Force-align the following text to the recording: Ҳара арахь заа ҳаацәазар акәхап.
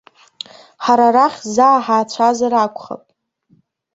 Ҳара 0.83 1.05
арахь 1.09 1.39
заа 1.53 1.83
ҳаацәазар 1.85 2.53
акәхап. 2.55 3.03